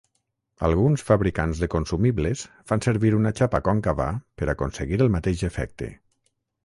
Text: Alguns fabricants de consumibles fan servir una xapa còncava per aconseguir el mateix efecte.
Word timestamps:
Alguns 0.67 1.03
fabricants 1.09 1.59
de 1.63 1.67
consumibles 1.73 2.43
fan 2.71 2.83
servir 2.85 3.11
una 3.19 3.35
xapa 3.41 3.63
còncava 3.69 4.09
per 4.41 4.49
aconseguir 4.55 5.01
el 5.07 5.13
mateix 5.17 5.45
efecte. 5.51 5.91